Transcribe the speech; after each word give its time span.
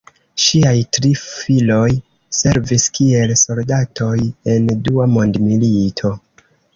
Ŝiaj 0.43 0.77
tri 0.95 1.09
filoj 1.23 1.83
servis 2.37 2.85
kiel 2.95 3.33
soldatoj 3.41 4.15
en 4.55 4.67
Dua 4.89 5.07
mondmilito. 5.17 6.11